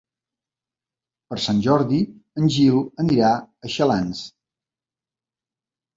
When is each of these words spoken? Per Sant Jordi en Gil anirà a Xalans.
Per 1.33 1.37
Sant 1.43 1.59
Jordi 1.67 2.01
en 2.43 2.49
Gil 2.55 2.81
anirà 3.05 3.29
a 3.69 3.73
Xalans. 3.75 4.27